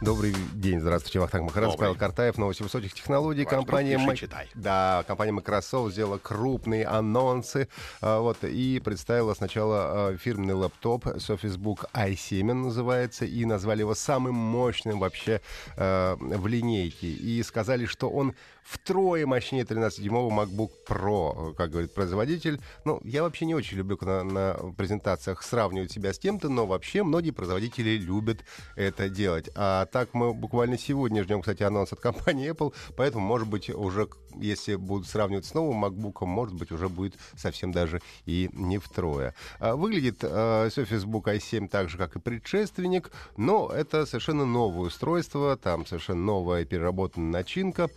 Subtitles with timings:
[0.00, 1.76] Добрый день, здравствуйте, Вахтанг Махарадзе.
[1.76, 3.44] Павел Картаев, новости высоких технологий.
[3.44, 4.48] Ваш компания Ми- читай.
[4.54, 7.68] Да, компания Microsoft сделала крупные анонсы
[8.00, 13.80] а, вот, и представила сначала а, фирменный лэптоп Surface Book i7 он называется, и назвали
[13.80, 15.42] его самым мощным вообще
[15.76, 17.08] а, в линейке.
[17.08, 22.60] И сказали, что он втрое мощнее 13-дюймового MacBook Pro, как говорит производитель.
[22.84, 27.02] Ну, я вообще не очень люблю на, на презентациях сравнивать себя с кем-то, но вообще
[27.02, 28.44] многие производители любят
[28.76, 29.50] это делать.
[29.54, 34.08] А так мы буквально сегодня ждем, кстати, анонс от компании Apple, поэтому, может быть, уже,
[34.36, 39.34] если будут сравнивать с новым MacBook, может быть, уже будет совсем даже и не втрое.
[39.58, 44.88] А, Выглядит а, Surface Book i7 так же, как и предшественник, но это совершенно новое
[44.88, 47.90] устройство, там совершенно новая переработанная начинка.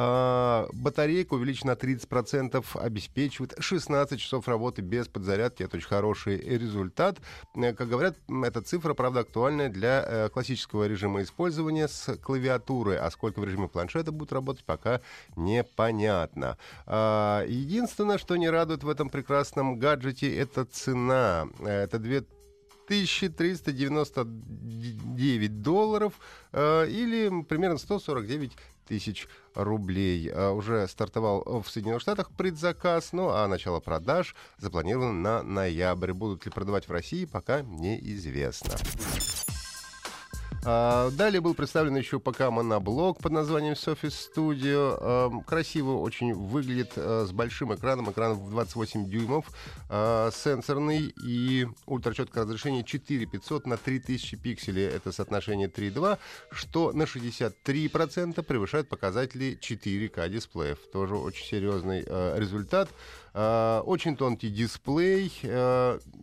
[0.00, 5.64] А, Батарейка увеличена на 30%, обеспечивает 16 часов работы без подзарядки.
[5.64, 7.18] Это очень хороший результат.
[7.56, 12.96] Э, Как говорят, эта цифра, правда, актуальная для э, классического режима использования с клавиатурой.
[12.96, 15.00] А сколько в режиме планшета будет работать, пока
[15.34, 16.58] непонятно.
[16.86, 21.48] А, Единственное, что не радует в этом прекрасном гаджете, это цена.
[21.58, 22.24] Э, Это две
[22.88, 26.14] 1399 долларов
[26.52, 28.56] э, или примерно 149
[28.88, 30.28] тысяч рублей.
[30.28, 36.12] Э, уже стартовал в Соединенных Штатах предзаказ, ну а начало продаж запланировано на ноябрь.
[36.12, 38.74] Будут ли продавать в России, пока неизвестно.
[40.70, 44.98] А, Далее был представлен еще пока моноблок под названием Surface Studio.
[45.00, 48.10] Эм, Красиво очень выглядит э, с большим экраном.
[48.10, 49.46] Экран в 28 дюймов,
[49.88, 54.86] сенсорный и ультрачеткое разрешение 4500 на 3000 пикселей.
[54.86, 56.18] Это соотношение 3.2,
[56.50, 60.78] что на 63% превышает показатели 4К дисплеев.
[60.92, 62.02] Тоже очень серьезный
[62.38, 62.90] результат.
[63.34, 65.32] Очень тонкий дисплей,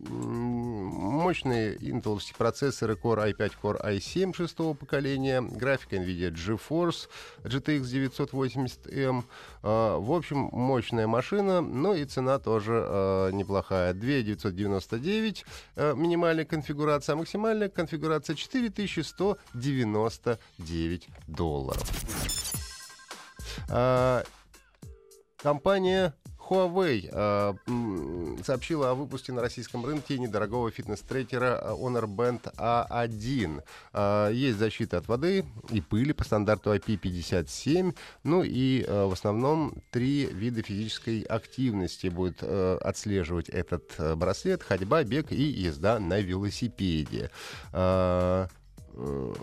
[0.09, 7.07] мощные интеловские процессоры Core i5, Core i7 шестого поколения, графика NVIDIA GeForce
[7.44, 9.23] GTX 980M.
[9.63, 13.94] Э, В общем, мощная машина, но и цена тоже э, неплохая.
[13.94, 15.45] 2999
[15.75, 21.84] э, минимальная конфигурация, а максимальная конфигурация 4199 долларов.
[23.69, 24.24] А,
[25.38, 26.13] Компания
[26.50, 27.53] Huawei э,
[28.44, 33.63] сообщила о выпуске на российском рынке недорогого фитнес-трекера э, Honor Band A1.
[33.94, 37.95] Э, есть защита от воды и пыли по стандарту IP57.
[38.23, 44.62] Ну и э, в основном три вида физической активности будет э, отслеживать этот э, браслет.
[44.63, 47.31] Ходьба, бег и езда на велосипеде.
[47.73, 48.47] Э,
[48.94, 49.33] э,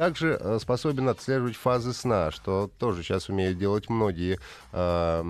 [0.00, 4.38] также э, способен отслеживать фазы сна, что тоже сейчас умеют делать многие
[4.72, 5.22] э,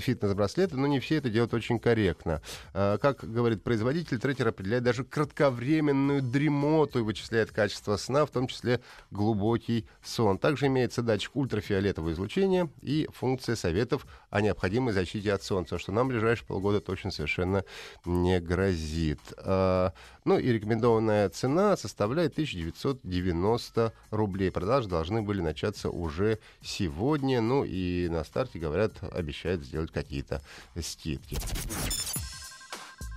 [0.00, 2.42] фитнес-браслеты, но не все это делают очень корректно.
[2.74, 8.48] Э, как говорит производитель, трекер определяет даже кратковременную дремоту и вычисляет качество сна, в том
[8.48, 8.80] числе
[9.12, 10.36] глубокий сон.
[10.36, 16.08] Также имеется датчик ультрафиолетового излучения и функция советов о необходимой защите от солнца, что нам
[16.08, 17.64] в ближайшие полгода точно совершенно
[18.04, 19.20] не грозит.
[19.36, 19.90] Э,
[20.24, 24.50] ну и рекомендованная цена составляет 1990 рублей.
[24.50, 27.40] Продажи должны были начаться уже сегодня.
[27.40, 30.40] Ну и на старте, говорят, обещают сделать какие-то
[30.80, 31.36] скидки.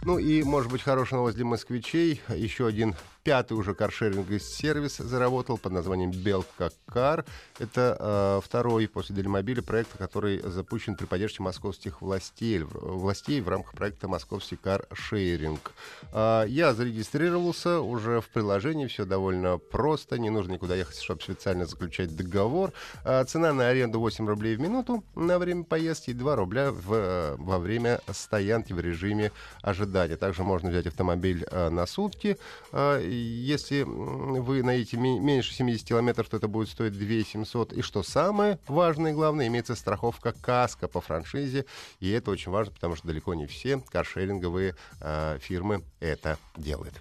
[0.03, 2.21] Ну и, может быть, хорошая новость для москвичей.
[2.29, 2.95] Еще один
[3.25, 7.25] пятый уже каршеринговый сервис заработал под названием Белка Кар.
[7.57, 13.73] Это э, второй после Дельмобиля проект, который запущен при поддержке московских властей, властей в рамках
[13.73, 15.71] проекта «Московский каршеринг».
[16.13, 21.65] А, я зарегистрировался уже в приложении, все довольно просто, не нужно никуда ехать, чтобы специально
[21.65, 22.73] заключать договор.
[23.03, 26.93] А, цена на аренду 8 рублей в минуту на время поездки и 2 рубля в,
[26.93, 29.31] э, во время стоянки в режиме
[29.63, 30.15] ожидания.
[30.15, 32.37] Также можно взять автомобиль э, на сутки.
[32.75, 37.73] И если вы наедете ми- меньше 70 километров, то это будет стоить 2 700.
[37.73, 41.65] И что самое важное и главное, имеется страховка КАСКО по франшизе.
[41.99, 46.95] И это очень важно, потому что далеко не все каршеринговые э, фирмы это делают.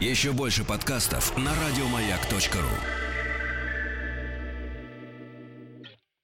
[0.00, 3.07] Еще больше подкастов на радиомаяк.ру.